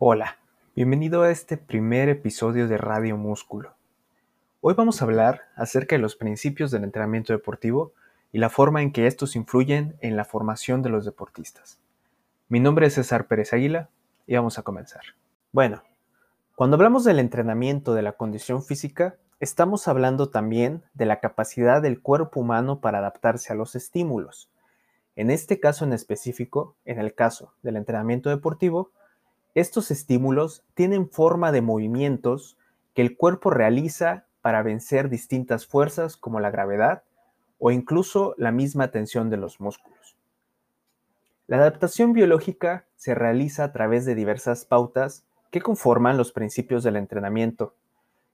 Hola, 0.00 0.38
bienvenido 0.76 1.22
a 1.22 1.30
este 1.32 1.56
primer 1.56 2.08
episodio 2.08 2.68
de 2.68 2.78
Radio 2.78 3.16
Músculo. 3.16 3.74
Hoy 4.60 4.74
vamos 4.74 5.02
a 5.02 5.04
hablar 5.04 5.46
acerca 5.56 5.96
de 5.96 6.00
los 6.00 6.14
principios 6.14 6.70
del 6.70 6.84
entrenamiento 6.84 7.32
deportivo 7.32 7.94
y 8.30 8.38
la 8.38 8.48
forma 8.48 8.80
en 8.80 8.92
que 8.92 9.08
estos 9.08 9.34
influyen 9.34 9.96
en 10.00 10.16
la 10.16 10.24
formación 10.24 10.82
de 10.82 10.90
los 10.90 11.04
deportistas. 11.04 11.80
Mi 12.48 12.60
nombre 12.60 12.86
es 12.86 12.94
César 12.94 13.26
Pérez 13.26 13.52
Águila 13.52 13.88
y 14.28 14.36
vamos 14.36 14.56
a 14.56 14.62
comenzar. 14.62 15.02
Bueno, 15.50 15.82
cuando 16.54 16.76
hablamos 16.76 17.02
del 17.02 17.18
entrenamiento 17.18 17.92
de 17.92 18.02
la 18.02 18.12
condición 18.12 18.62
física, 18.62 19.16
estamos 19.40 19.88
hablando 19.88 20.30
también 20.30 20.84
de 20.94 21.06
la 21.06 21.18
capacidad 21.18 21.82
del 21.82 22.00
cuerpo 22.00 22.38
humano 22.38 22.80
para 22.80 22.98
adaptarse 22.98 23.52
a 23.52 23.56
los 23.56 23.74
estímulos. 23.74 24.48
En 25.16 25.32
este 25.32 25.58
caso 25.58 25.84
en 25.84 25.92
específico, 25.92 26.76
en 26.84 27.00
el 27.00 27.14
caso 27.14 27.52
del 27.64 27.74
entrenamiento 27.74 28.30
deportivo, 28.30 28.92
estos 29.60 29.90
estímulos 29.90 30.64
tienen 30.74 31.10
forma 31.10 31.50
de 31.50 31.62
movimientos 31.62 32.56
que 32.94 33.02
el 33.02 33.16
cuerpo 33.16 33.50
realiza 33.50 34.26
para 34.40 34.62
vencer 34.62 35.08
distintas 35.08 35.66
fuerzas 35.66 36.16
como 36.16 36.38
la 36.38 36.50
gravedad 36.50 37.02
o 37.58 37.72
incluso 37.72 38.34
la 38.38 38.52
misma 38.52 38.92
tensión 38.92 39.30
de 39.30 39.36
los 39.36 39.60
músculos. 39.60 40.16
La 41.48 41.56
adaptación 41.56 42.12
biológica 42.12 42.86
se 42.94 43.14
realiza 43.14 43.64
a 43.64 43.72
través 43.72 44.04
de 44.04 44.14
diversas 44.14 44.64
pautas 44.64 45.24
que 45.50 45.60
conforman 45.60 46.16
los 46.16 46.30
principios 46.30 46.84
del 46.84 46.96
entrenamiento. 46.96 47.74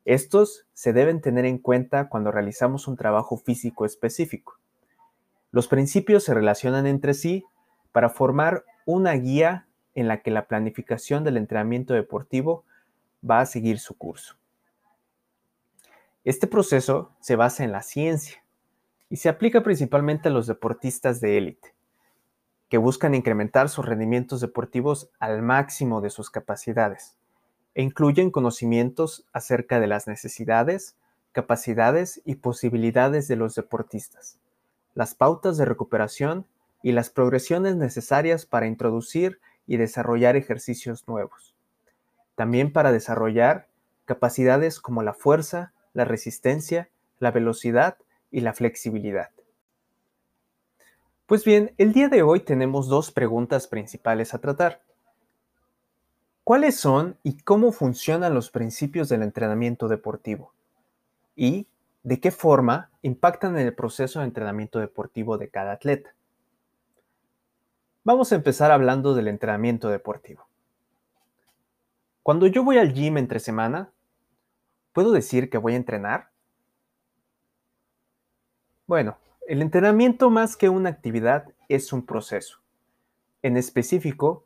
Estos 0.05 0.67
se 0.75 0.93
deben 0.93 1.23
tener 1.23 1.47
en 1.47 1.59
cuenta 1.59 2.09
cuando 2.11 2.33
realizamos 2.33 2.87
un 2.87 2.97
trabajo 2.97 3.39
físico 3.39 3.87
específico. 3.87 4.59
Los 5.53 5.69
principios 5.69 6.25
se 6.25 6.35
relacionan 6.35 6.87
entre 6.87 7.15
sí 7.15 7.45
para 7.93 8.11
formar 8.11 8.65
una 8.85 9.13
guía 9.13 9.69
en 9.95 10.09
la 10.09 10.21
que 10.23 10.31
la 10.31 10.47
planificación 10.47 11.25
del 11.25 11.37
entrenamiento 11.37 11.95
deportivo 11.95 12.65
va 13.29 13.41
a 13.41 13.47
seguir 13.47 13.79
su 13.79 13.97
curso. 13.97 14.37
Este 16.25 16.47
proceso 16.47 17.13
se 17.21 17.37
basa 17.37 17.65
en 17.65 17.73
la 17.73 17.83
ciencia 17.83 18.43
y 19.11 19.17
se 19.17 19.29
aplica 19.29 19.63
principalmente 19.63 20.29
a 20.29 20.33
los 20.33 20.47
deportistas 20.47 21.21
de 21.21 21.39
élite, 21.39 21.75
que 22.69 22.79
buscan 22.79 23.15
incrementar 23.15 23.69
sus 23.69 23.85
rendimientos 23.85 24.41
deportivos 24.41 25.11
al 25.19 25.43
máximo 25.43 26.01
de 26.01 26.11
sus 26.11 26.31
capacidades 26.31 27.17
e 27.75 27.83
incluyen 27.83 28.31
conocimientos 28.31 29.27
acerca 29.33 29.81
de 29.81 29.87
las 29.87 30.07
necesidades, 30.07 30.97
capacidades 31.33 32.23
y 32.25 32.37
posibilidades 32.37 33.29
de 33.29 33.37
los 33.37 33.55
deportistas, 33.55 34.39
las 34.95 35.15
pautas 35.15 35.57
de 35.57 35.65
recuperación 35.65 36.47
y 36.83 36.93
las 36.93 37.11
progresiones 37.11 37.77
necesarias 37.77 38.47
para 38.47 38.67
introducir 38.67 39.41
y 39.67 39.77
desarrollar 39.77 40.37
ejercicios 40.37 41.07
nuevos. 41.09 41.55
También 42.35 42.73
para 42.73 42.93
desarrollar 42.93 43.69
capacidades 44.05 44.81
como 44.81 45.03
la 45.03 45.15
fuerza, 45.15 45.73
la 45.93 46.05
resistencia, 46.05 46.89
la 47.19 47.31
velocidad 47.31 47.97
y 48.31 48.41
la 48.41 48.53
flexibilidad. 48.53 49.31
Pues 51.27 51.45
bien, 51.45 51.73
el 51.79 51.93
día 51.93 52.09
de 52.09 52.23
hoy 52.23 52.41
tenemos 52.41 52.89
dos 52.89 53.11
preguntas 53.11 53.67
principales 53.67 54.35
a 54.35 54.41
tratar. 54.41 54.83
¿Cuáles 56.43 56.77
son 56.77 57.17
y 57.23 57.39
cómo 57.39 57.73
funcionan 57.73 58.35
los 58.35 58.51
principios 58.51 59.09
del 59.09 59.23
entrenamiento 59.23 59.89
deportivo? 59.89 60.53
¿Y 61.35 61.67
de 62.03 62.21
qué 62.21 62.31
forma 62.31 62.91
impactan 63.01 63.57
en 63.57 63.67
el 63.67 63.75
proceso 63.75 64.21
de 64.21 64.27
entrenamiento 64.27 64.79
deportivo 64.79 65.39
de 65.39 65.49
cada 65.49 65.73
atleta? 65.73 66.15
Vamos 68.07 68.33
a 68.33 68.35
empezar 68.35 68.71
hablando 68.71 69.15
del 69.15 69.29
entrenamiento 69.29 69.89
deportivo. 69.89 70.47
Cuando 72.23 72.47
yo 72.47 72.63
voy 72.63 72.77
al 72.77 72.93
gym 72.93 73.17
entre 73.17 73.41
semana, 73.41 73.93
¿puedo 74.93 75.11
decir 75.11 75.49
que 75.49 75.57
voy 75.57 75.73
a 75.73 75.77
entrenar? 75.77 76.29
Bueno, 78.87 79.17
el 79.49 79.63
entrenamiento 79.63 80.29
más 80.29 80.55
que 80.59 80.69
una 80.69 80.91
actividad 80.91 81.47
es 81.71 81.95
un 81.95 82.05
proceso. 82.05 82.59
En 83.41 83.57
específico, 83.57 84.45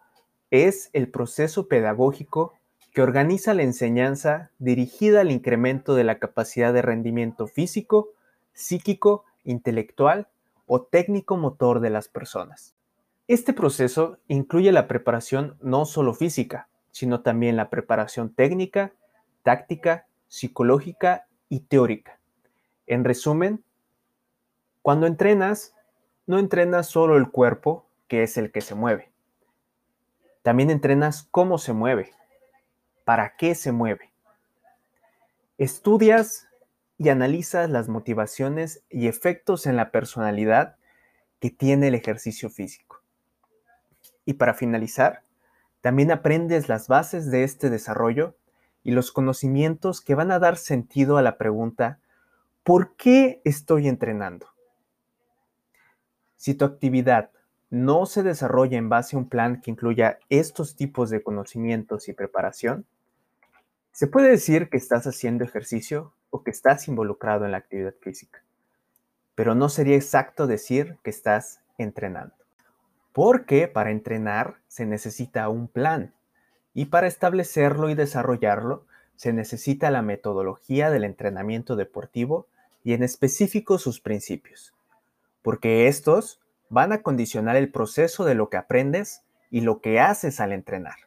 es 0.53 0.91
el 0.93 1.11
proceso 1.11 1.67
pedagógico 1.67 2.55
que 2.95 3.03
organiza 3.03 3.55
la 3.55 3.65
enseñanza 3.65 4.53
dirigida 4.61 5.23
al 5.23 5.33
incremento 5.33 5.97
de 5.97 6.05
la 6.05 6.21
capacidad 6.21 6.73
de 6.73 6.83
rendimiento 6.83 7.49
físico, 7.49 8.11
psíquico, 8.53 9.25
intelectual 9.43 10.29
o 10.67 10.83
técnico-motor 10.83 11.81
de 11.81 11.91
las 11.91 12.07
personas. 12.07 12.78
Este 13.29 13.53
proceso 13.53 14.19
incluye 14.27 14.73
la 14.73 14.89
preparación 14.89 15.59
no 15.61 15.85
solo 15.85 16.15
física, 16.15 16.71
sino 16.93 17.21
también 17.21 17.57
la 17.57 17.69
preparación 17.69 18.35
técnica, 18.35 18.95
táctica, 19.43 20.07
psicológica 20.29 21.27
y 21.51 21.61
teórica. 21.61 22.19
En 22.87 23.05
resumen, 23.05 23.63
cuando 24.81 25.07
entrenas, 25.07 25.75
no 26.27 26.39
entrenas 26.39 26.87
solo 26.87 27.19
el 27.19 27.31
cuerpo, 27.31 27.87
que 28.09 28.23
es 28.23 28.39
el 28.39 28.51
que 28.51 28.63
se 28.63 28.75
mueve. 28.75 29.13
También 30.41 30.71
entrenas 30.71 31.29
cómo 31.31 31.59
se 31.59 31.75
mueve, 31.75 32.13
para 33.05 33.37
qué 33.37 33.55
se 33.55 33.73
mueve. 33.73 34.11
Estudias 35.59 36.49
y 36.97 37.11
analizas 37.11 37.69
las 37.69 37.91
motivaciones 37.91 38.83
y 38.89 39.07
efectos 39.07 39.67
en 39.67 39.77
la 39.77 39.91
personalidad 39.91 40.77
que 41.41 41.51
tiene 41.51 41.89
el 41.89 41.95
ejercicio 41.95 42.49
físico. 42.49 42.88
Y 44.29 44.35
para 44.35 44.53
finalizar, 44.53 45.23
también 45.81 46.11
aprendes 46.11 46.69
las 46.69 46.87
bases 46.87 47.31
de 47.31 47.45
este 47.45 47.71
desarrollo 47.71 48.37
y 48.85 48.91
los 48.91 49.11
conocimientos 49.11 50.03
que 50.03 50.15
van 50.15 50.31
a 50.31 50.39
dar 50.39 50.59
sentido 50.59 51.17
a 51.17 51.23
la 51.23 51.39
pregunta, 51.39 51.99
¿por 52.63 52.95
qué 52.97 53.41
estoy 53.47 53.89
entrenando? 53.89 54.49
Si 56.37 56.53
tu 56.53 56.67
actividad 56.67 57.31
no 57.71 58.05
se 58.05 58.23
desarrolla 58.23 58.77
en 58.77 58.91
base 58.91 59.17
a 59.17 59.19
un 59.19 59.31
plan 59.31 59.63
que 59.63 59.71
incluya 59.71 60.19
estos 60.29 60.77
tipos 60.77 61.09
de 61.09 61.23
conocimientos 61.23 62.07
y 62.11 62.13
preparación, 62.13 62.85
se 63.93 64.09
puede 64.09 64.29
decir 64.29 64.69
que 64.69 64.77
estás 64.77 65.07
haciendo 65.07 65.43
ejercicio 65.43 66.13
o 66.29 66.43
que 66.43 66.51
estás 66.51 66.87
involucrado 66.87 67.47
en 67.47 67.53
la 67.53 67.59
actividad 67.59 67.95
física, 68.03 68.45
pero 69.35 69.55
no 69.55 69.71
sería 69.71 69.97
exacto 69.97 70.47
decir 70.47 70.99
que 71.03 71.09
estás 71.09 71.63
entrenando 71.79 72.38
porque 73.19 73.67
para 73.67 73.91
entrenar 73.91 74.61
se 74.69 74.87
necesita 74.87 75.49
un 75.49 75.67
plan 75.67 76.15
y 76.73 76.85
para 76.85 77.09
establecerlo 77.09 77.91
y 77.91 77.97
desarrollarlo 77.97 78.87
se 79.17 79.33
necesita 79.33 79.91
la 79.91 80.03
metodología 80.03 80.89
del 80.89 81.03
entrenamiento 81.03 81.75
deportivo 81.75 82.47
y 82.85 82.93
en 82.93 83.03
específico 83.03 83.79
sus 83.79 84.01
principios, 84.01 84.73
porque 85.43 85.89
estos 85.89 86.41
van 86.69 86.93
a 86.93 87.03
condicionar 87.03 87.57
el 87.57 87.73
proceso 87.73 88.25
de 88.25 88.37
lo 88.37 88.51
que 88.51 88.57
aprendes 88.57 89.25
y 89.51 89.63
lo 89.63 89.81
que 89.81 89.99
haces 89.99 90.39
al 90.39 90.53
entrenar. 90.53 90.99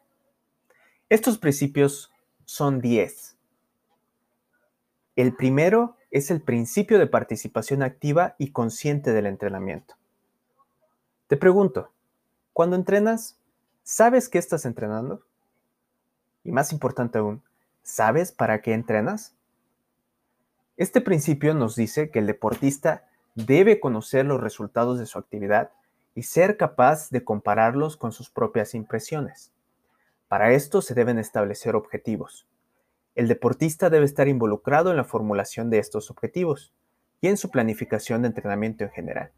Estos 1.07 1.37
principios 1.37 2.11
son 2.43 2.81
10. 2.81 3.37
El 5.15 5.33
primero 5.33 5.95
es 6.09 6.29
el 6.29 6.41
principio 6.41 6.99
de 6.99 7.07
participación 7.07 7.81
activa 7.81 8.35
y 8.37 8.51
consciente 8.51 9.13
del 9.13 9.27
entrenamiento. 9.27 9.95
Te 11.27 11.37
pregunto, 11.37 11.93
cuando 12.53 12.75
entrenas, 12.75 13.37
¿sabes 13.83 14.29
qué 14.29 14.37
estás 14.37 14.65
entrenando? 14.65 15.23
Y 16.43 16.51
más 16.51 16.73
importante 16.73 17.19
aún, 17.19 17.43
¿sabes 17.83 18.31
para 18.31 18.61
qué 18.61 18.73
entrenas? 18.73 19.35
Este 20.77 21.01
principio 21.01 21.53
nos 21.53 21.75
dice 21.75 22.09
que 22.09 22.19
el 22.19 22.27
deportista 22.27 23.05
debe 23.35 23.79
conocer 23.79 24.25
los 24.25 24.41
resultados 24.41 24.99
de 24.99 25.05
su 25.05 25.19
actividad 25.19 25.71
y 26.15 26.23
ser 26.23 26.57
capaz 26.57 27.09
de 27.09 27.23
compararlos 27.23 27.97
con 27.97 28.11
sus 28.11 28.29
propias 28.29 28.73
impresiones. 28.73 29.51
Para 30.27 30.51
esto 30.51 30.81
se 30.81 30.93
deben 30.93 31.19
establecer 31.19 31.75
objetivos. 31.75 32.47
El 33.15 33.27
deportista 33.27 33.89
debe 33.89 34.05
estar 34.05 34.27
involucrado 34.27 34.91
en 34.91 34.97
la 34.97 35.03
formulación 35.03 35.69
de 35.69 35.79
estos 35.79 36.09
objetivos 36.09 36.73
y 37.19 37.27
en 37.27 37.37
su 37.37 37.51
planificación 37.51 38.21
de 38.21 38.29
entrenamiento 38.29 38.83
en 38.83 38.91
general. 38.91 39.31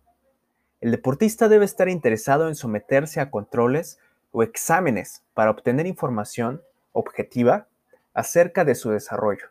El 0.83 0.91
deportista 0.91 1.47
debe 1.47 1.63
estar 1.63 1.87
interesado 1.87 2.49
en 2.49 2.55
someterse 2.55 3.21
a 3.21 3.31
controles 3.31 3.99
o 4.33 4.43
exámenes 4.43 5.23
para 5.33 5.49
obtener 5.49 5.87
información 5.87 6.61
objetiva 6.91 7.69
acerca 8.13 8.65
de 8.65 8.75
su 8.75 8.89
desarrollo 8.89 9.47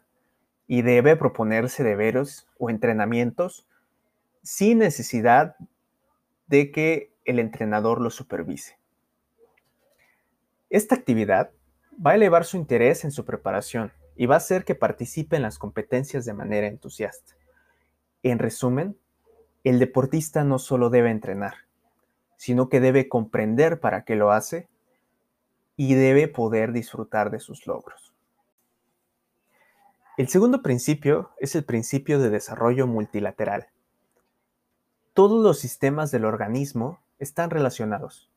y 0.67 0.82
debe 0.82 1.17
proponerse 1.17 1.84
deberes 1.84 2.46
o 2.58 2.69
entrenamientos 2.69 3.67
sin 4.43 4.81
necesidad 4.81 5.56
de 6.49 6.70
que 6.70 7.14
el 7.25 7.38
entrenador 7.38 8.02
lo 8.02 8.11
supervise. 8.11 8.76
Esta 10.69 10.94
actividad 10.94 11.50
va 11.94 12.11
a 12.11 12.17
elevar 12.17 12.44
su 12.44 12.58
interés 12.58 13.06
en 13.06 13.11
su 13.11 13.25
preparación 13.25 13.90
y 14.17 14.26
va 14.26 14.35
a 14.35 14.37
hacer 14.37 14.67
que 14.67 14.75
participe 14.75 15.37
en 15.37 15.43
las 15.43 15.58
competencias 15.58 16.26
de 16.26 16.35
manera 16.35 16.67
entusiasta. 16.67 17.32
En 18.23 18.38
resumen, 18.38 18.99
el 19.64 19.79
deportista 19.79 20.44
no 20.44 20.59
solo 20.59 20.91
debe 20.91 21.11
entrenar, 21.11 21.55
sino 22.37 22.69
que 22.69 22.81
debe 22.81 23.09
comprender 23.09 23.81
para 23.81 24.05
qué 24.05 24.17
lo 24.17 24.32
hace 24.32 24.69
y 25.76 25.94
debe 25.94 26.29
poder 26.29 26.73
disfrutar 26.73 27.31
de 27.31 27.41
sus 27.41 27.67
logros. 27.67 28.12
El 30.19 30.29
segundo 30.29 30.62
principio 30.62 31.31
es 31.38 31.55
el 31.55 31.64
principio 31.64 32.19
de 32.19 32.29
desarrollo 32.29 32.87
multilateral. 32.87 33.69
Todos 35.14 35.43
los 35.43 35.59
sistemas 35.59 36.11
del 36.11 36.25
organismo 36.25 37.00
están 37.19 37.50
relacionados. 37.50 38.29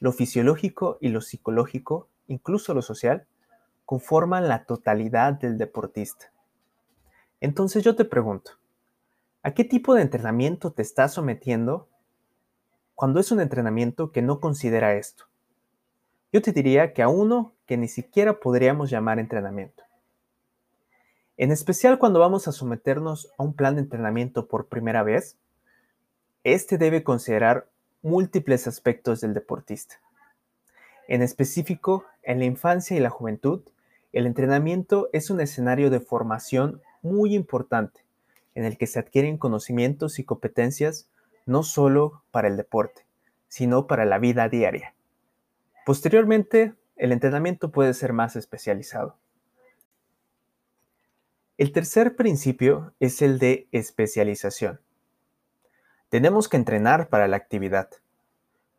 Lo 0.00 0.12
fisiológico 0.12 0.98
y 1.00 1.08
lo 1.08 1.20
psicológico, 1.20 2.08
incluso 2.26 2.74
lo 2.74 2.82
social, 2.82 3.26
conforman 3.84 4.48
la 4.48 4.64
totalidad 4.64 5.34
del 5.34 5.58
deportista. 5.58 6.32
Entonces 7.40 7.84
yo 7.84 7.94
te 7.96 8.04
pregunto, 8.04 8.52
¿a 9.42 9.54
qué 9.54 9.64
tipo 9.64 9.94
de 9.94 10.02
entrenamiento 10.02 10.72
te 10.72 10.82
estás 10.82 11.14
sometiendo 11.14 11.88
cuando 12.94 13.18
es 13.18 13.32
un 13.32 13.40
entrenamiento 13.40 14.12
que 14.12 14.22
no 14.22 14.40
considera 14.40 14.94
esto? 14.94 15.24
Yo 16.32 16.40
te 16.40 16.52
diría 16.52 16.92
que 16.92 17.02
a 17.02 17.08
uno 17.08 17.52
que 17.66 17.76
ni 17.76 17.88
siquiera 17.88 18.38
podríamos 18.38 18.88
llamar 18.88 19.18
entrenamiento. 19.18 19.82
En 21.36 21.50
especial 21.50 21.98
cuando 21.98 22.20
vamos 22.20 22.46
a 22.46 22.52
someternos 22.52 23.32
a 23.36 23.42
un 23.42 23.54
plan 23.54 23.74
de 23.74 23.82
entrenamiento 23.82 24.46
por 24.46 24.68
primera 24.68 25.02
vez, 25.02 25.36
este 26.44 26.78
debe 26.78 27.02
considerar 27.02 27.68
múltiples 28.00 28.66
aspectos 28.68 29.20
del 29.20 29.34
deportista. 29.34 29.96
En 31.08 31.20
específico, 31.20 32.04
en 32.22 32.38
la 32.38 32.44
infancia 32.44 32.96
y 32.96 33.00
la 33.00 33.10
juventud, 33.10 33.62
el 34.12 34.26
entrenamiento 34.26 35.08
es 35.12 35.30
un 35.30 35.40
escenario 35.40 35.90
de 35.90 36.00
formación 36.00 36.80
muy 37.02 37.34
importante 37.34 38.01
en 38.54 38.64
el 38.64 38.78
que 38.78 38.86
se 38.86 38.98
adquieren 38.98 39.38
conocimientos 39.38 40.18
y 40.18 40.24
competencias 40.24 41.08
no 41.46 41.62
solo 41.62 42.22
para 42.30 42.48
el 42.48 42.56
deporte, 42.56 43.06
sino 43.48 43.86
para 43.86 44.04
la 44.04 44.18
vida 44.18 44.48
diaria. 44.48 44.94
Posteriormente, 45.84 46.74
el 46.96 47.12
entrenamiento 47.12 47.72
puede 47.72 47.94
ser 47.94 48.12
más 48.12 48.36
especializado. 48.36 49.16
El 51.58 51.72
tercer 51.72 52.16
principio 52.16 52.94
es 53.00 53.22
el 53.22 53.38
de 53.38 53.68
especialización. 53.72 54.80
Tenemos 56.08 56.48
que 56.48 56.56
entrenar 56.56 57.08
para 57.08 57.28
la 57.28 57.36
actividad. 57.36 57.88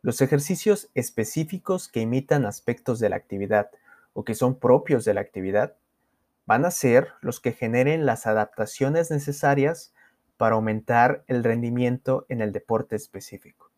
Los 0.02 0.20
ejercicios 0.20 0.90
específicos 0.94 1.88
que 1.88 2.00
imitan 2.00 2.46
aspectos 2.46 3.00
de 3.00 3.08
la 3.08 3.16
actividad 3.16 3.70
o 4.12 4.24
que 4.24 4.34
son 4.34 4.58
propios 4.58 5.04
de 5.04 5.14
la 5.14 5.20
actividad 5.20 5.76
van 6.46 6.64
a 6.64 6.70
ser 6.70 7.12
los 7.20 7.40
que 7.40 7.52
generen 7.52 8.06
las 8.06 8.26
adaptaciones 8.26 9.10
necesarias 9.10 9.94
para 10.36 10.56
aumentar 10.56 11.24
el 11.26 11.44
rendimiento 11.44 12.26
en 12.28 12.40
el 12.40 12.52
deporte 12.52 12.96
específico. 12.96 13.70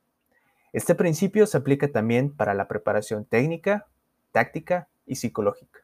Este 0.73 0.95
principio 0.95 1.47
se 1.47 1.57
aplica 1.57 1.89
también 1.89 2.35
para 2.35 2.55
la 2.55 2.69
preparación 2.69 3.25
técnica, 3.25 3.87
táctica 4.33 4.89
y 5.07 5.17
psicológica. 5.17 5.81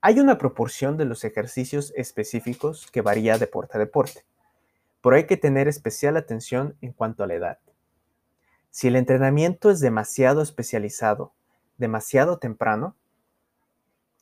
Hay 0.00 0.20
una 0.20 0.38
proporción 0.38 0.96
de 0.96 1.04
los 1.04 1.24
ejercicios 1.24 1.92
específicos 1.96 2.88
que 2.90 3.02
varía 3.02 3.32
de 3.32 3.40
deporte 3.40 3.76
a 3.76 3.80
deporte, 3.80 4.24
pero 5.02 5.16
hay 5.16 5.26
que 5.26 5.36
tener 5.36 5.66
especial 5.66 6.16
atención 6.16 6.76
en 6.80 6.92
cuanto 6.92 7.24
a 7.24 7.26
la 7.26 7.34
edad. 7.34 7.58
Si 8.70 8.86
el 8.88 8.96
entrenamiento 8.96 9.70
es 9.70 9.80
demasiado 9.80 10.40
especializado, 10.40 11.32
demasiado 11.78 12.38
temprano, 12.38 12.94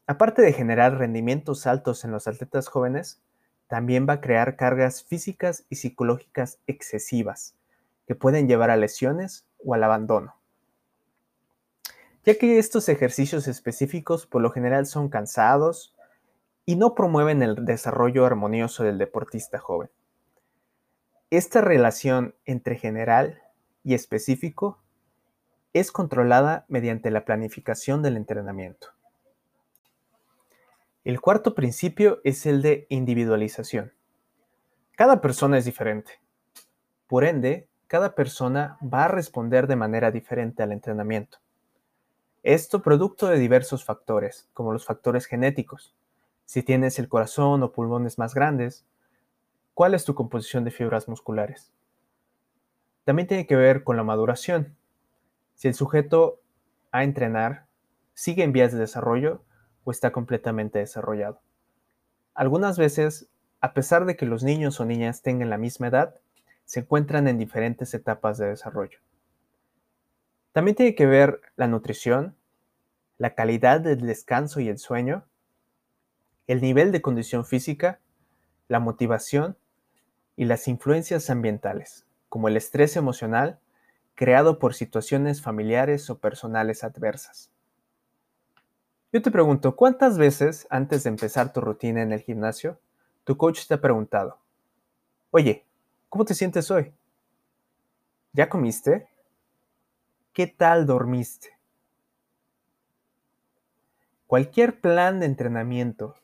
aparte 0.06 0.42
de 0.42 0.52
generar 0.52 0.98
rendimientos 0.98 1.66
altos 1.66 2.04
en 2.04 2.12
los 2.12 2.28
atletas 2.28 2.68
jóvenes, 2.68 3.20
también 3.68 4.06
va 4.08 4.14
a 4.14 4.20
crear 4.20 4.56
cargas 4.56 5.02
físicas 5.02 5.66
y 5.68 5.76
psicológicas 5.76 6.60
excesivas 6.66 7.56
que 8.06 8.14
pueden 8.14 8.46
llevar 8.46 8.70
a 8.70 8.76
lesiones 8.76 9.46
o 9.64 9.74
al 9.74 9.82
abandono. 9.82 10.36
Ya 12.24 12.36
que 12.38 12.58
estos 12.58 12.88
ejercicios 12.88 13.48
específicos 13.48 14.26
por 14.26 14.42
lo 14.42 14.50
general 14.50 14.86
son 14.86 15.08
cansados 15.08 15.94
y 16.64 16.76
no 16.76 16.94
promueven 16.94 17.42
el 17.42 17.64
desarrollo 17.64 18.24
armonioso 18.26 18.84
del 18.84 18.98
deportista 18.98 19.58
joven. 19.58 19.90
Esta 21.30 21.60
relación 21.60 22.34
entre 22.44 22.76
general 22.76 23.42
y 23.82 23.94
específico 23.94 24.82
es 25.72 25.92
controlada 25.92 26.64
mediante 26.68 27.10
la 27.10 27.24
planificación 27.24 28.02
del 28.02 28.16
entrenamiento. 28.16 28.95
El 31.06 31.20
cuarto 31.20 31.54
principio 31.54 32.20
es 32.24 32.46
el 32.46 32.62
de 32.62 32.88
individualización. 32.88 33.92
Cada 34.96 35.20
persona 35.20 35.56
es 35.56 35.64
diferente. 35.64 36.20
Por 37.06 37.22
ende, 37.22 37.68
cada 37.86 38.16
persona 38.16 38.76
va 38.82 39.04
a 39.04 39.08
responder 39.08 39.68
de 39.68 39.76
manera 39.76 40.10
diferente 40.10 40.64
al 40.64 40.72
entrenamiento. 40.72 41.38
Esto 42.42 42.82
producto 42.82 43.28
de 43.28 43.38
diversos 43.38 43.84
factores, 43.84 44.48
como 44.52 44.72
los 44.72 44.84
factores 44.84 45.26
genéticos. 45.26 45.94
Si 46.44 46.64
tienes 46.64 46.98
el 46.98 47.08
corazón 47.08 47.62
o 47.62 47.70
pulmones 47.70 48.18
más 48.18 48.34
grandes, 48.34 48.84
¿cuál 49.74 49.94
es 49.94 50.04
tu 50.04 50.16
composición 50.16 50.64
de 50.64 50.72
fibras 50.72 51.06
musculares? 51.06 51.70
También 53.04 53.28
tiene 53.28 53.46
que 53.46 53.54
ver 53.54 53.84
con 53.84 53.96
la 53.96 54.02
maduración. 54.02 54.76
Si 55.54 55.68
el 55.68 55.74
sujeto 55.74 56.40
a 56.90 57.04
entrenar 57.04 57.66
sigue 58.12 58.42
en 58.42 58.50
vías 58.50 58.72
de 58.72 58.80
desarrollo, 58.80 59.45
o 59.86 59.92
está 59.92 60.10
completamente 60.10 60.80
desarrollado. 60.80 61.40
Algunas 62.34 62.76
veces, 62.76 63.28
a 63.60 63.72
pesar 63.72 64.04
de 64.04 64.16
que 64.16 64.26
los 64.26 64.42
niños 64.42 64.80
o 64.80 64.84
niñas 64.84 65.22
tengan 65.22 65.48
la 65.48 65.58
misma 65.58 65.86
edad, 65.86 66.16
se 66.64 66.80
encuentran 66.80 67.28
en 67.28 67.38
diferentes 67.38 67.94
etapas 67.94 68.36
de 68.36 68.48
desarrollo. 68.48 68.98
También 70.50 70.74
tiene 70.74 70.96
que 70.96 71.06
ver 71.06 71.40
la 71.54 71.68
nutrición, 71.68 72.34
la 73.16 73.36
calidad 73.36 73.80
del 73.80 74.00
descanso 74.00 74.58
y 74.58 74.68
el 74.68 74.78
sueño, 74.78 75.24
el 76.48 76.60
nivel 76.60 76.90
de 76.90 77.00
condición 77.00 77.46
física, 77.46 78.00
la 78.66 78.80
motivación 78.80 79.56
y 80.34 80.46
las 80.46 80.66
influencias 80.66 81.30
ambientales, 81.30 82.06
como 82.28 82.48
el 82.48 82.56
estrés 82.56 82.96
emocional 82.96 83.60
creado 84.16 84.58
por 84.58 84.74
situaciones 84.74 85.42
familiares 85.42 86.10
o 86.10 86.18
personales 86.18 86.82
adversas. 86.82 87.52
Yo 89.12 89.22
te 89.22 89.30
pregunto, 89.30 89.76
¿cuántas 89.76 90.18
veces 90.18 90.66
antes 90.68 91.04
de 91.04 91.10
empezar 91.10 91.52
tu 91.52 91.60
rutina 91.60 92.02
en 92.02 92.12
el 92.12 92.20
gimnasio, 92.20 92.80
tu 93.24 93.36
coach 93.36 93.66
te 93.66 93.74
ha 93.74 93.80
preguntado, 93.80 94.38
oye, 95.30 95.64
¿cómo 96.08 96.24
te 96.24 96.34
sientes 96.34 96.70
hoy? 96.70 96.92
¿Ya 98.32 98.48
comiste? 98.48 99.08
¿Qué 100.32 100.48
tal 100.48 100.86
dormiste? 100.86 101.56
Cualquier 104.26 104.80
plan 104.80 105.20
de 105.20 105.26
entrenamiento 105.26 106.16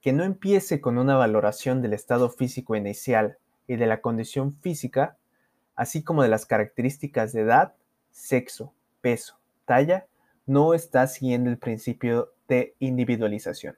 que 0.00 0.12
no 0.12 0.24
empiece 0.24 0.80
con 0.80 0.98
una 0.98 1.16
valoración 1.16 1.82
del 1.82 1.92
estado 1.92 2.28
físico 2.28 2.74
inicial 2.74 3.38
y 3.68 3.76
de 3.76 3.86
la 3.86 4.00
condición 4.00 4.56
física, 4.60 5.16
así 5.76 6.02
como 6.02 6.24
de 6.24 6.28
las 6.28 6.46
características 6.46 7.32
de 7.32 7.42
edad, 7.42 7.74
sexo, 8.10 8.74
peso, 9.00 9.38
talla, 9.64 10.06
no 10.46 10.74
estás 10.74 11.14
siguiendo 11.14 11.50
el 11.50 11.58
principio 11.58 12.32
de 12.48 12.74
individualización. 12.78 13.76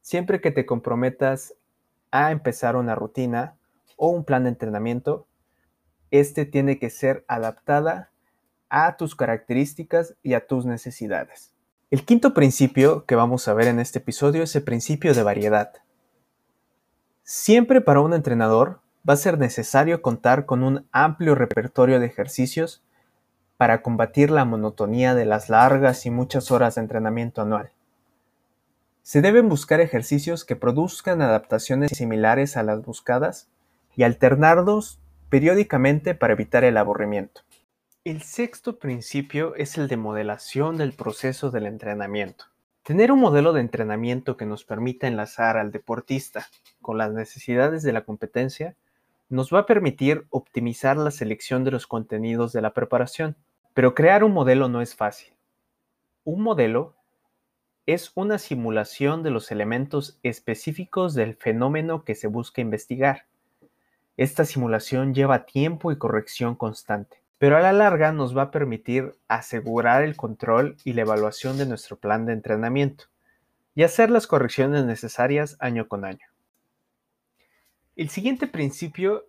Siempre 0.00 0.40
que 0.40 0.50
te 0.50 0.66
comprometas 0.66 1.54
a 2.10 2.30
empezar 2.30 2.76
una 2.76 2.94
rutina 2.94 3.56
o 3.96 4.08
un 4.08 4.24
plan 4.24 4.44
de 4.44 4.50
entrenamiento, 4.50 5.26
este 6.10 6.44
tiene 6.44 6.78
que 6.78 6.90
ser 6.90 7.24
adaptada 7.28 8.10
a 8.68 8.96
tus 8.96 9.14
características 9.14 10.14
y 10.22 10.34
a 10.34 10.46
tus 10.46 10.66
necesidades. 10.66 11.52
El 11.90 12.04
quinto 12.04 12.34
principio 12.34 13.04
que 13.04 13.14
vamos 13.14 13.46
a 13.48 13.54
ver 13.54 13.68
en 13.68 13.78
este 13.78 14.00
episodio 14.00 14.42
es 14.42 14.56
el 14.56 14.64
principio 14.64 15.14
de 15.14 15.22
variedad. 15.22 15.72
Siempre 17.22 17.80
para 17.80 18.00
un 18.00 18.12
entrenador 18.12 18.80
va 19.08 19.14
a 19.14 19.16
ser 19.16 19.38
necesario 19.38 20.02
contar 20.02 20.46
con 20.46 20.62
un 20.62 20.86
amplio 20.90 21.34
repertorio 21.34 22.00
de 22.00 22.06
ejercicios 22.06 22.82
para 23.56 23.82
combatir 23.82 24.30
la 24.30 24.44
monotonía 24.44 25.14
de 25.14 25.24
las 25.24 25.48
largas 25.48 26.06
y 26.06 26.10
muchas 26.10 26.50
horas 26.50 26.74
de 26.74 26.82
entrenamiento 26.82 27.42
anual. 27.42 27.70
Se 29.02 29.22
deben 29.22 29.48
buscar 29.48 29.80
ejercicios 29.80 30.44
que 30.44 30.56
produzcan 30.56 31.22
adaptaciones 31.22 31.92
similares 31.92 32.56
a 32.56 32.62
las 32.62 32.84
buscadas 32.84 33.48
y 33.94 34.02
alternarlos 34.02 34.98
periódicamente 35.28 36.14
para 36.14 36.32
evitar 36.32 36.64
el 36.64 36.76
aburrimiento. 36.76 37.42
El 38.04 38.22
sexto 38.22 38.78
principio 38.78 39.54
es 39.56 39.78
el 39.78 39.88
de 39.88 39.96
modelación 39.96 40.76
del 40.76 40.92
proceso 40.92 41.50
del 41.50 41.66
entrenamiento. 41.66 42.46
Tener 42.82 43.10
un 43.10 43.20
modelo 43.20 43.52
de 43.52 43.60
entrenamiento 43.60 44.36
que 44.36 44.46
nos 44.46 44.64
permita 44.64 45.08
enlazar 45.08 45.56
al 45.56 45.72
deportista 45.72 46.46
con 46.80 46.98
las 46.98 47.12
necesidades 47.12 47.82
de 47.82 47.92
la 47.92 48.04
competencia 48.04 48.76
nos 49.28 49.52
va 49.52 49.60
a 49.60 49.66
permitir 49.66 50.26
optimizar 50.30 50.96
la 50.96 51.10
selección 51.10 51.64
de 51.64 51.72
los 51.72 51.86
contenidos 51.86 52.52
de 52.52 52.62
la 52.62 52.74
preparación. 52.74 53.36
Pero 53.76 53.94
crear 53.94 54.24
un 54.24 54.32
modelo 54.32 54.70
no 54.70 54.80
es 54.80 54.96
fácil. 54.96 55.34
Un 56.24 56.40
modelo 56.40 56.96
es 57.84 58.10
una 58.14 58.38
simulación 58.38 59.22
de 59.22 59.28
los 59.28 59.52
elementos 59.52 60.18
específicos 60.22 61.12
del 61.12 61.34
fenómeno 61.36 62.02
que 62.02 62.14
se 62.14 62.26
busca 62.26 62.62
investigar. 62.62 63.26
Esta 64.16 64.46
simulación 64.46 65.12
lleva 65.12 65.44
tiempo 65.44 65.92
y 65.92 65.98
corrección 65.98 66.54
constante. 66.54 67.22
pero 67.36 67.58
a 67.58 67.60
la 67.60 67.74
larga 67.74 68.12
nos 68.12 68.34
va 68.34 68.44
a 68.44 68.50
permitir 68.50 69.14
asegurar 69.28 70.02
el 70.04 70.16
control 70.16 70.78
y 70.84 70.94
la 70.94 71.02
evaluación 71.02 71.58
de 71.58 71.66
nuestro 71.66 71.98
plan 71.98 72.24
de 72.24 72.32
entrenamiento 72.32 73.04
y 73.74 73.82
hacer 73.82 74.10
las 74.10 74.26
correcciones 74.26 74.86
necesarias 74.86 75.58
año 75.60 75.86
con 75.86 76.06
año. 76.06 76.26
El 77.94 78.08
siguiente 78.08 78.46
principio 78.46 79.26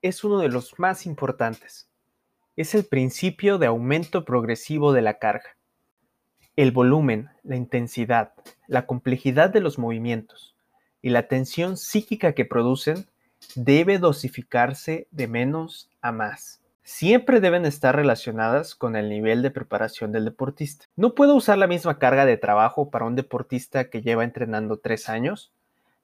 es 0.00 0.24
uno 0.24 0.38
de 0.38 0.48
los 0.48 0.78
más 0.78 1.04
importantes. 1.04 1.90
Es 2.56 2.76
el 2.76 2.84
principio 2.84 3.58
de 3.58 3.66
aumento 3.66 4.24
progresivo 4.24 4.92
de 4.92 5.02
la 5.02 5.18
carga. 5.18 5.56
El 6.54 6.70
volumen, 6.70 7.30
la 7.42 7.56
intensidad, 7.56 8.32
la 8.68 8.86
complejidad 8.86 9.50
de 9.50 9.60
los 9.60 9.76
movimientos 9.76 10.54
y 11.02 11.10
la 11.10 11.26
tensión 11.26 11.76
psíquica 11.76 12.32
que 12.32 12.44
producen 12.44 13.06
debe 13.56 13.98
dosificarse 13.98 15.08
de 15.10 15.26
menos 15.26 15.90
a 16.00 16.12
más. 16.12 16.60
Siempre 16.84 17.40
deben 17.40 17.64
estar 17.64 17.96
relacionadas 17.96 18.76
con 18.76 18.94
el 18.94 19.08
nivel 19.08 19.42
de 19.42 19.50
preparación 19.50 20.12
del 20.12 20.24
deportista. 20.24 20.86
No 20.94 21.16
puedo 21.16 21.34
usar 21.34 21.58
la 21.58 21.66
misma 21.66 21.98
carga 21.98 22.24
de 22.24 22.36
trabajo 22.36 22.88
para 22.88 23.04
un 23.04 23.16
deportista 23.16 23.90
que 23.90 24.00
lleva 24.00 24.22
entrenando 24.22 24.78
tres 24.78 25.08
años 25.08 25.52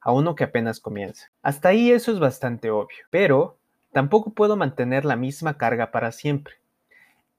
a 0.01 0.11
uno 0.11 0.35
que 0.35 0.43
apenas 0.43 0.81
comienza. 0.81 1.31
Hasta 1.43 1.69
ahí 1.69 1.91
eso 1.91 2.11
es 2.11 2.19
bastante 2.19 2.71
obvio, 2.71 2.97
pero 3.09 3.60
tampoco 3.91 4.33
puedo 4.33 4.55
mantener 4.55 5.05
la 5.05 5.15
misma 5.15 5.57
carga 5.57 5.91
para 5.91 6.11
siempre. 6.11 6.55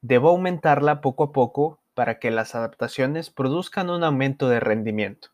Debo 0.01 0.31
aumentarla 0.31 1.01
poco 1.01 1.25
a 1.25 1.33
poco 1.33 1.81
para 1.95 2.19
que 2.19 2.31
las 2.31 2.55
adaptaciones 2.55 3.31
produzcan 3.31 3.91
un 3.91 4.05
aumento 4.05 4.49
de 4.49 4.61
rendimiento. 4.61 5.29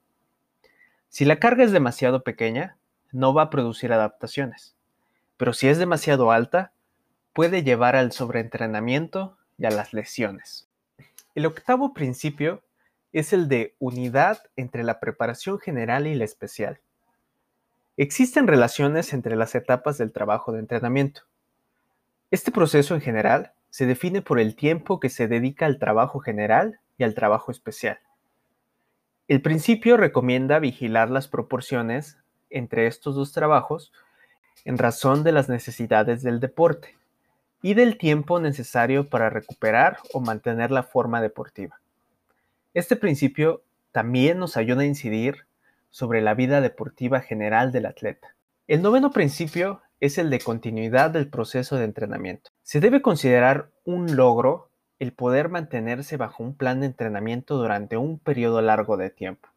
Si 1.08 1.24
la 1.24 1.38
carga 1.38 1.64
es 1.64 1.72
demasiado 1.72 2.22
pequeña, 2.22 2.76
no 3.12 3.32
va 3.32 3.42
a 3.42 3.50
producir 3.50 3.92
adaptaciones, 3.92 4.76
pero 5.36 5.52
si 5.52 5.68
es 5.68 5.78
demasiado 5.78 6.30
alta, 6.30 6.72
puede 7.32 7.62
llevar 7.62 7.96
al 7.96 8.12
sobreentrenamiento 8.12 9.36
y 9.56 9.66
a 9.66 9.70
las 9.70 9.92
lesiones. 9.94 10.68
El 11.34 11.46
octavo 11.46 11.94
principio 11.94 12.62
es 13.12 13.32
el 13.32 13.48
de 13.48 13.74
unidad 13.78 14.42
entre 14.56 14.82
la 14.82 15.00
preparación 15.00 15.58
general 15.58 16.06
y 16.06 16.14
la 16.14 16.24
especial. 16.24 16.80
Existen 18.00 18.46
relaciones 18.46 19.12
entre 19.12 19.34
las 19.34 19.56
etapas 19.56 19.98
del 19.98 20.12
trabajo 20.12 20.52
de 20.52 20.60
entrenamiento. 20.60 21.22
Este 22.30 22.52
proceso 22.52 22.94
en 22.94 23.00
general 23.00 23.54
se 23.70 23.86
define 23.86 24.22
por 24.22 24.38
el 24.38 24.54
tiempo 24.54 25.00
que 25.00 25.08
se 25.10 25.26
dedica 25.26 25.66
al 25.66 25.80
trabajo 25.80 26.20
general 26.20 26.78
y 26.96 27.02
al 27.02 27.14
trabajo 27.14 27.50
especial. 27.50 27.98
El 29.26 29.42
principio 29.42 29.96
recomienda 29.96 30.60
vigilar 30.60 31.10
las 31.10 31.26
proporciones 31.26 32.18
entre 32.50 32.86
estos 32.86 33.16
dos 33.16 33.32
trabajos 33.32 33.92
en 34.64 34.78
razón 34.78 35.24
de 35.24 35.32
las 35.32 35.48
necesidades 35.48 36.22
del 36.22 36.38
deporte 36.38 36.96
y 37.62 37.74
del 37.74 37.98
tiempo 37.98 38.38
necesario 38.38 39.08
para 39.08 39.28
recuperar 39.28 39.98
o 40.12 40.20
mantener 40.20 40.70
la 40.70 40.84
forma 40.84 41.20
deportiva. 41.20 41.80
Este 42.74 42.94
principio 42.94 43.64
también 43.90 44.38
nos 44.38 44.56
ayuda 44.56 44.82
a 44.82 44.86
incidir 44.86 45.48
sobre 45.90 46.20
la 46.20 46.34
vida 46.34 46.60
deportiva 46.60 47.20
general 47.20 47.72
del 47.72 47.86
atleta. 47.86 48.34
El 48.66 48.82
noveno 48.82 49.10
principio 49.10 49.80
es 50.00 50.18
el 50.18 50.30
de 50.30 50.40
continuidad 50.40 51.10
del 51.10 51.28
proceso 51.28 51.76
de 51.76 51.84
entrenamiento. 51.84 52.50
Se 52.62 52.80
debe 52.80 53.02
considerar 53.02 53.70
un 53.84 54.16
logro 54.16 54.70
el 54.98 55.12
poder 55.12 55.48
mantenerse 55.48 56.16
bajo 56.16 56.42
un 56.42 56.54
plan 56.54 56.80
de 56.80 56.86
entrenamiento 56.86 57.56
durante 57.56 57.96
un 57.96 58.18
periodo 58.18 58.60
largo 58.62 58.96
de 58.96 59.10
tiempo. 59.10 59.48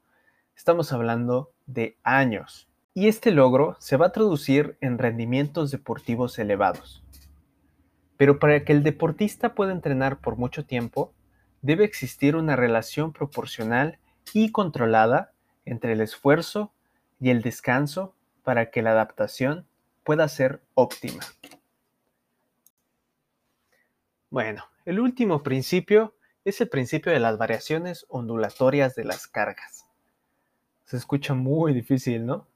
Estamos 0.56 0.94
hablando 0.94 1.52
de 1.66 1.98
años. 2.04 2.68
Y 2.94 3.08
este 3.08 3.32
logro 3.32 3.78
se 3.80 3.98
va 3.98 4.08
a 4.08 4.12
traducir 4.12 4.78
en 4.82 4.98
rendimientos 4.98 5.72
deportivos 5.72 6.38
elevados. 6.38 7.04
Pero 8.18 8.38
para 8.38 8.64
que 8.64 8.74
el 8.74 8.84
deportista 8.84 9.56
pueda 9.56 9.72
entrenar 9.72 10.20
por 10.20 10.36
mucho 10.36 10.66
tiempo, 10.66 11.14
debe 11.62 11.86
existir 11.86 12.36
una 12.36 12.56
relación 12.56 13.14
proporcional 13.14 13.98
y 14.34 14.52
controlada 14.52 15.34
entre 15.72 15.94
el 15.94 16.02
esfuerzo 16.02 16.74
y 17.22 17.30
el 17.30 17.42
descanso 17.42 18.14
para 18.44 18.72
que 18.72 18.82
la 18.82 18.92
adaptación 18.92 19.66
pueda 20.04 20.28
ser 20.28 20.62
óptima. 20.74 21.24
Bueno, 24.30 24.66
el 24.84 25.00
último 25.00 25.44
principio 25.44 26.14
es 26.44 26.60
el 26.60 26.68
principio 26.68 27.14
de 27.14 27.22
las 27.22 27.38
variaciones 27.38 28.06
ondulatorias 28.10 28.96
de 28.96 29.06
las 29.06 29.28
cargas. 29.28 29.86
Se 30.84 30.98
escucha 30.98 31.36
muy 31.36 31.74
difícil, 31.74 32.26
¿no? 32.26 32.48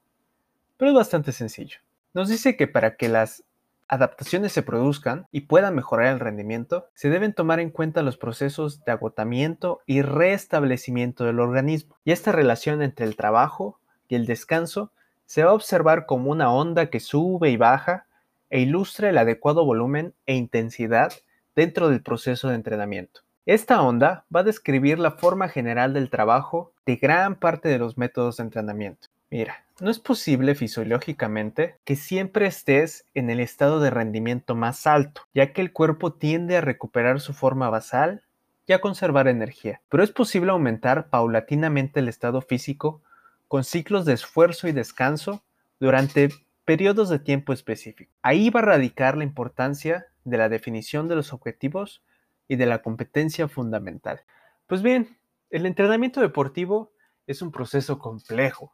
Pero 0.76 0.90
es 0.90 0.94
bastante 0.94 1.32
sencillo. 1.32 1.78
Nos 2.12 2.28
dice 2.28 2.54
que 2.54 2.66
para 2.66 2.96
que 2.96 3.08
las 3.08 3.44
adaptaciones 3.88 4.52
se 4.52 4.62
produzcan 4.62 5.26
y 5.30 5.42
puedan 5.42 5.74
mejorar 5.74 6.12
el 6.12 6.20
rendimiento, 6.20 6.88
se 6.94 7.10
deben 7.10 7.32
tomar 7.32 7.60
en 7.60 7.70
cuenta 7.70 8.02
los 8.02 8.16
procesos 8.16 8.84
de 8.84 8.92
agotamiento 8.92 9.80
y 9.86 10.02
restablecimiento 10.02 11.24
del 11.24 11.40
organismo. 11.40 11.96
Y 12.04 12.12
esta 12.12 12.32
relación 12.32 12.82
entre 12.82 13.06
el 13.06 13.16
trabajo 13.16 13.78
y 14.08 14.14
el 14.14 14.26
descanso 14.26 14.90
se 15.26 15.44
va 15.44 15.50
a 15.50 15.54
observar 15.54 16.06
como 16.06 16.30
una 16.30 16.52
onda 16.52 16.86
que 16.86 17.00
sube 17.00 17.50
y 17.50 17.56
baja 17.56 18.06
e 18.50 18.60
ilustra 18.60 19.08
el 19.08 19.18
adecuado 19.18 19.64
volumen 19.64 20.14
e 20.26 20.34
intensidad 20.34 21.12
dentro 21.54 21.88
del 21.88 22.02
proceso 22.02 22.48
de 22.48 22.54
entrenamiento. 22.54 23.22
Esta 23.44 23.82
onda 23.82 24.24
va 24.34 24.40
a 24.40 24.44
describir 24.44 24.98
la 24.98 25.12
forma 25.12 25.48
general 25.48 25.94
del 25.94 26.10
trabajo 26.10 26.72
de 26.84 26.96
gran 26.96 27.36
parte 27.36 27.68
de 27.68 27.78
los 27.78 27.96
métodos 27.96 28.36
de 28.36 28.44
entrenamiento. 28.44 29.08
Mira, 29.30 29.65
no 29.78 29.90
es 29.90 29.98
posible 29.98 30.54
fisiológicamente 30.54 31.76
que 31.84 31.96
siempre 31.96 32.46
estés 32.46 33.04
en 33.14 33.28
el 33.28 33.40
estado 33.40 33.78
de 33.80 33.90
rendimiento 33.90 34.54
más 34.54 34.86
alto, 34.86 35.22
ya 35.34 35.52
que 35.52 35.60
el 35.60 35.72
cuerpo 35.72 36.14
tiende 36.14 36.56
a 36.56 36.62
recuperar 36.62 37.20
su 37.20 37.34
forma 37.34 37.68
basal 37.68 38.22
y 38.66 38.72
a 38.72 38.80
conservar 38.80 39.28
energía, 39.28 39.82
pero 39.88 40.02
es 40.02 40.10
posible 40.10 40.50
aumentar 40.50 41.08
paulatinamente 41.10 42.00
el 42.00 42.08
estado 42.08 42.40
físico 42.40 43.02
con 43.48 43.64
ciclos 43.64 44.06
de 44.06 44.14
esfuerzo 44.14 44.66
y 44.66 44.72
descanso 44.72 45.42
durante 45.78 46.30
periodos 46.64 47.10
de 47.10 47.18
tiempo 47.18 47.52
específicos. 47.52 48.14
Ahí 48.22 48.50
va 48.50 48.60
a 48.60 48.64
radicar 48.64 49.16
la 49.16 49.24
importancia 49.24 50.06
de 50.24 50.38
la 50.38 50.48
definición 50.48 51.06
de 51.06 51.16
los 51.16 51.32
objetivos 51.32 52.02
y 52.48 52.56
de 52.56 52.66
la 52.66 52.82
competencia 52.82 53.46
fundamental. 53.46 54.22
Pues 54.66 54.82
bien, 54.82 55.16
el 55.50 55.66
entrenamiento 55.66 56.20
deportivo 56.20 56.92
es 57.26 57.42
un 57.42 57.52
proceso 57.52 57.98
complejo 57.98 58.72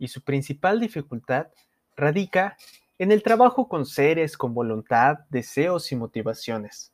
y 0.00 0.08
su 0.08 0.22
principal 0.22 0.80
dificultad 0.80 1.48
radica 1.96 2.56
en 2.98 3.12
el 3.12 3.22
trabajo 3.22 3.68
con 3.68 3.86
seres 3.86 4.36
con 4.36 4.54
voluntad, 4.54 5.20
deseos 5.28 5.92
y 5.92 5.96
motivaciones, 5.96 6.92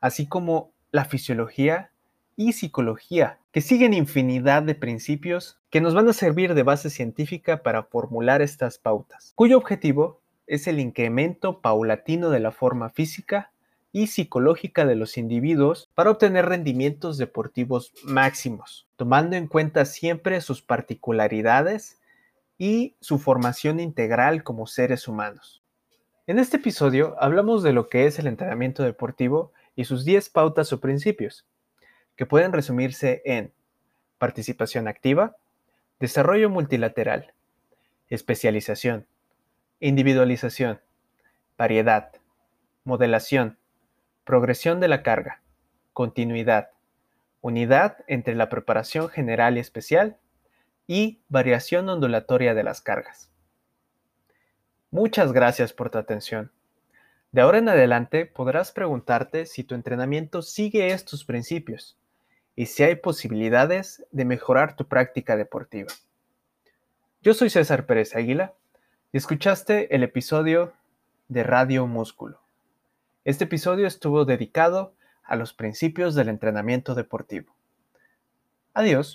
así 0.00 0.26
como 0.26 0.72
la 0.90 1.04
fisiología 1.04 1.90
y 2.36 2.52
psicología, 2.52 3.38
que 3.52 3.60
siguen 3.60 3.94
infinidad 3.94 4.62
de 4.62 4.74
principios 4.74 5.58
que 5.70 5.80
nos 5.80 5.94
van 5.94 6.08
a 6.08 6.12
servir 6.12 6.54
de 6.54 6.62
base 6.62 6.90
científica 6.90 7.62
para 7.62 7.84
formular 7.84 8.42
estas 8.42 8.78
pautas, 8.78 9.32
cuyo 9.34 9.56
objetivo 9.56 10.20
es 10.46 10.66
el 10.66 10.80
incremento 10.80 11.60
paulatino 11.60 12.30
de 12.30 12.40
la 12.40 12.52
forma 12.52 12.90
física 12.90 13.52
y 13.92 14.08
psicológica 14.08 14.84
de 14.86 14.96
los 14.96 15.16
individuos 15.16 15.90
para 15.94 16.10
obtener 16.10 16.46
rendimientos 16.46 17.18
deportivos 17.18 17.92
máximos, 18.04 18.86
tomando 18.96 19.36
en 19.36 19.46
cuenta 19.46 19.84
siempre 19.84 20.40
sus 20.40 20.62
particularidades 20.62 21.98
y 22.58 22.96
su 23.00 23.18
formación 23.18 23.78
integral 23.80 24.42
como 24.42 24.66
seres 24.66 25.06
humanos. 25.06 25.62
En 26.26 26.38
este 26.38 26.58
episodio 26.58 27.16
hablamos 27.20 27.62
de 27.62 27.72
lo 27.72 27.88
que 27.88 28.06
es 28.06 28.18
el 28.18 28.26
entrenamiento 28.26 28.82
deportivo 28.82 29.52
y 29.76 29.84
sus 29.84 30.04
10 30.04 30.28
pautas 30.30 30.72
o 30.72 30.80
principios, 30.80 31.46
que 32.16 32.26
pueden 32.26 32.52
resumirse 32.52 33.22
en 33.24 33.52
participación 34.18 34.88
activa, 34.88 35.36
desarrollo 36.00 36.50
multilateral, 36.50 37.32
especialización, 38.08 39.06
individualización, 39.80 40.80
variedad, 41.56 42.10
modelación, 42.82 43.56
progresión 44.24 44.80
de 44.80 44.88
la 44.88 45.02
carga, 45.02 45.40
continuidad, 45.92 46.70
unidad 47.40 47.98
entre 48.08 48.34
la 48.34 48.48
preparación 48.48 49.08
general 49.08 49.56
y 49.56 49.60
especial 49.60 50.18
y 50.88 51.20
variación 51.28 51.88
ondulatoria 51.88 52.54
de 52.54 52.64
las 52.64 52.80
cargas. 52.80 53.30
Muchas 54.90 55.32
gracias 55.32 55.72
por 55.72 55.90
tu 55.90 55.98
atención. 55.98 56.50
De 57.30 57.42
ahora 57.42 57.58
en 57.58 57.68
adelante 57.68 58.24
podrás 58.24 58.72
preguntarte 58.72 59.44
si 59.44 59.62
tu 59.62 59.74
entrenamiento 59.74 60.40
sigue 60.40 60.88
estos 60.88 61.26
principios 61.26 61.98
y 62.56 62.66
si 62.66 62.82
hay 62.82 62.96
posibilidades 62.96 64.04
de 64.10 64.24
mejorar 64.24 64.76
tu 64.76 64.88
práctica 64.88 65.36
deportiva. 65.36 65.92
Yo 67.20 67.34
soy 67.34 67.50
César 67.50 67.84
Pérez 67.84 68.16
Águila 68.16 68.54
y 69.12 69.18
escuchaste 69.18 69.94
el 69.94 70.02
episodio 70.02 70.72
de 71.28 71.42
Radio 71.42 71.86
Músculo. 71.86 72.40
Este 73.24 73.44
episodio 73.44 73.86
estuvo 73.86 74.24
dedicado 74.24 74.94
a 75.22 75.36
los 75.36 75.52
principios 75.52 76.14
del 76.14 76.30
entrenamiento 76.30 76.94
deportivo. 76.94 77.54
Adiós. 78.72 79.06